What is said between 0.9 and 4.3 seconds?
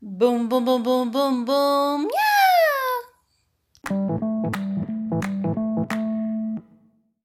boom, boom. Yeah!